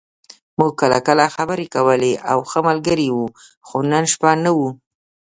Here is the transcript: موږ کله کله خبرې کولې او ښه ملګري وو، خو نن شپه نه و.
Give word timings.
موږ 0.59 0.71
کله 0.81 0.99
کله 1.07 1.25
خبرې 1.35 1.65
کولې 1.75 2.13
او 2.31 2.39
ښه 2.49 2.59
ملګري 2.67 3.09
وو، 3.11 3.25
خو 3.67 3.77
نن 3.91 4.03
شپه 4.13 4.31
نه 4.43 4.51
و. 4.57 4.59